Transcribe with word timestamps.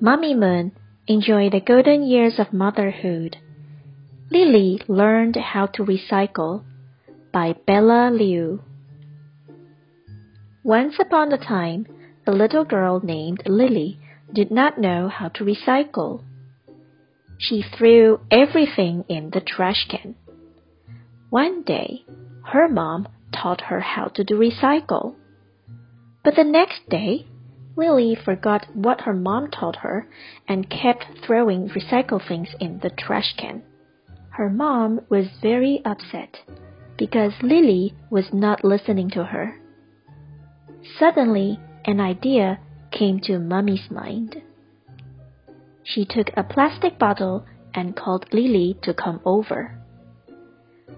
Mamimoon 0.00 0.70
enjoyed 1.08 1.52
the 1.52 1.60
golden 1.60 2.04
years 2.04 2.38
of 2.38 2.52
motherhood. 2.52 3.36
Lily 4.30 4.80
learned 4.86 5.34
how 5.34 5.66
to 5.66 5.84
recycle 5.84 6.62
by 7.32 7.56
Bella 7.66 8.08
Liu. 8.12 8.62
Once 10.62 10.94
upon 11.00 11.32
a 11.32 11.38
time, 11.38 11.84
a 12.28 12.30
little 12.30 12.64
girl 12.64 13.00
named 13.02 13.42
Lily 13.46 13.98
did 14.32 14.52
not 14.52 14.78
know 14.78 15.08
how 15.08 15.30
to 15.30 15.44
recycle. 15.44 16.22
She 17.38 17.62
threw 17.76 18.20
everything 18.30 19.04
in 19.08 19.30
the 19.30 19.40
trash 19.40 19.88
can. 19.88 20.14
One 21.30 21.64
day, 21.64 22.04
her 22.44 22.68
mom 22.68 23.08
taught 23.32 23.62
her 23.62 23.80
how 23.80 24.06
to 24.14 24.22
do 24.22 24.38
recycle. 24.38 25.16
But 26.22 26.36
the 26.36 26.44
next 26.44 26.88
day, 26.88 27.26
Lily 27.78 28.16
forgot 28.16 28.66
what 28.74 29.02
her 29.02 29.14
mom 29.14 29.52
taught 29.52 29.76
her 29.76 30.08
and 30.48 30.68
kept 30.68 31.06
throwing 31.24 31.68
recycle 31.68 32.20
things 32.20 32.48
in 32.58 32.80
the 32.80 32.90
trash 32.90 33.36
can. 33.36 33.62
Her 34.30 34.50
mom 34.50 35.00
was 35.08 35.28
very 35.40 35.80
upset 35.84 36.38
because 36.96 37.32
Lily 37.40 37.94
was 38.10 38.32
not 38.32 38.64
listening 38.64 39.10
to 39.10 39.22
her. 39.22 39.60
Suddenly, 40.98 41.60
an 41.84 42.00
idea 42.00 42.58
came 42.90 43.20
to 43.20 43.38
Mummy's 43.38 43.88
mind. 43.92 44.42
She 45.84 46.04
took 46.04 46.30
a 46.36 46.42
plastic 46.42 46.98
bottle 46.98 47.46
and 47.74 47.94
called 47.94 48.26
Lily 48.32 48.76
to 48.82 48.92
come 48.92 49.20
over. 49.24 49.78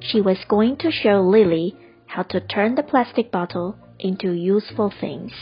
She 0.01 0.23
was 0.23 0.39
going 0.48 0.78
to 0.78 0.91
show 0.91 1.20
Lily 1.20 1.77
how 2.06 2.23
to 2.23 2.41
turn 2.41 2.75
the 2.75 2.83
plastic 2.83 3.31
bottle 3.31 3.77
into 3.98 4.33
useful 4.33 4.91
things. 4.98 5.33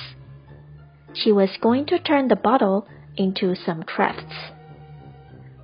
She 1.14 1.32
was 1.32 1.50
going 1.60 1.86
to 1.86 1.98
turn 1.98 2.28
the 2.28 2.36
bottle 2.36 2.86
into 3.16 3.54
some 3.54 3.82
crafts. 3.82 4.52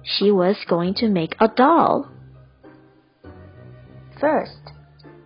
She 0.02 0.30
was 0.30 0.56
going 0.68 0.94
to 0.94 1.08
make 1.08 1.36
a 1.40 1.48
doll. 1.48 2.10
First, 4.20 4.72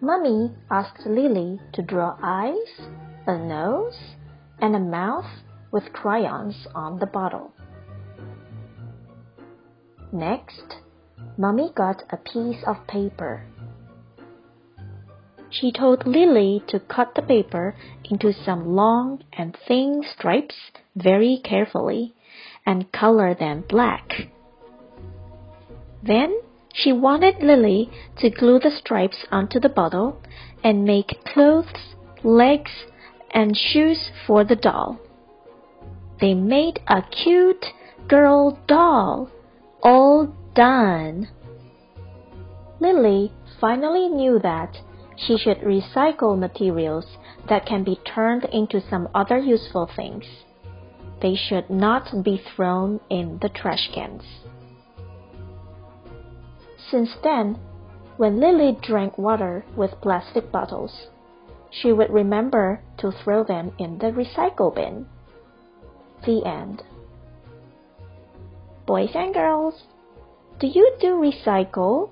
Mummy 0.00 0.52
asked 0.70 1.06
Lily 1.06 1.60
to 1.72 1.82
draw 1.82 2.16
eyes, 2.22 2.88
a 3.26 3.38
nose, 3.38 3.98
and 4.60 4.76
a 4.76 4.80
mouth 4.80 5.26
with 5.72 5.92
crayons 5.92 6.66
on 6.74 6.98
the 6.98 7.06
bottle. 7.06 7.52
Next, 10.12 10.76
Mummy 11.36 11.70
got 11.74 12.02
a 12.10 12.16
piece 12.16 12.62
of 12.66 12.86
paper. 12.86 13.44
She 15.50 15.72
told 15.72 16.06
Lily 16.06 16.62
to 16.68 16.78
cut 16.78 17.14
the 17.14 17.22
paper 17.22 17.74
into 18.04 18.32
some 18.32 18.76
long 18.76 19.22
and 19.32 19.56
thin 19.66 20.04
stripes 20.04 20.56
very 20.94 21.40
carefully 21.42 22.14
and 22.66 22.92
color 22.92 23.34
them 23.34 23.64
black. 23.68 24.28
Then 26.02 26.38
she 26.74 26.92
wanted 26.92 27.42
Lily 27.42 27.90
to 28.18 28.30
glue 28.30 28.58
the 28.58 28.70
stripes 28.70 29.24
onto 29.30 29.58
the 29.58 29.70
bottle 29.70 30.20
and 30.62 30.84
make 30.84 31.24
clothes, 31.24 31.94
legs, 32.22 32.70
and 33.30 33.56
shoes 33.56 34.10
for 34.26 34.44
the 34.44 34.56
doll. 34.56 34.98
They 36.20 36.34
made 36.34 36.80
a 36.86 37.02
cute 37.02 37.64
girl 38.06 38.58
doll, 38.66 39.30
all 39.82 40.34
done. 40.54 41.28
Lily 42.80 43.32
finally 43.60 44.08
knew 44.08 44.38
that 44.40 44.78
she 45.26 45.36
should 45.36 45.58
recycle 45.58 46.38
materials 46.38 47.04
that 47.48 47.66
can 47.66 47.84
be 47.84 48.00
turned 48.14 48.44
into 48.52 48.80
some 48.88 49.08
other 49.14 49.38
useful 49.38 49.88
things. 49.96 50.24
They 51.20 51.34
should 51.34 51.68
not 51.68 52.22
be 52.22 52.40
thrown 52.54 53.00
in 53.10 53.38
the 53.42 53.48
trash 53.48 53.90
cans. 53.92 54.22
Since 56.90 57.10
then, 57.22 57.58
when 58.16 58.40
Lily 58.40 58.78
drank 58.80 59.18
water 59.18 59.64
with 59.76 60.00
plastic 60.00 60.50
bottles, 60.52 61.08
she 61.70 61.92
would 61.92 62.10
remember 62.10 62.80
to 62.98 63.12
throw 63.12 63.44
them 63.44 63.72
in 63.78 63.98
the 63.98 64.06
recycle 64.06 64.74
bin. 64.74 65.06
The 66.24 66.44
end. 66.46 66.82
Boys 68.86 69.10
and 69.14 69.34
girls, 69.34 69.82
do 70.58 70.66
you 70.66 70.96
do 71.00 71.14
recycle? 71.14 72.10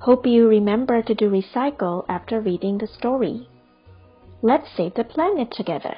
Hope 0.00 0.26
you 0.26 0.48
remember 0.48 1.02
to 1.02 1.14
do 1.14 1.28
recycle 1.28 2.04
after 2.08 2.40
reading 2.40 2.78
the 2.78 2.86
story. 2.86 3.48
Let's 4.42 4.68
save 4.76 4.94
the 4.94 5.04
planet 5.04 5.50
together. 5.50 5.96